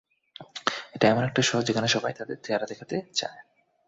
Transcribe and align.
এটা 0.93 1.05
এমন 1.07 1.23
একটা 1.23 1.41
শো 1.41 1.57
যেখানে 1.61 1.87
সবাই 1.87 2.13
তাদের 2.13 2.37
চেহারা 2.43 2.65
দেখাতে 2.65 2.95
চায়! 3.13 3.39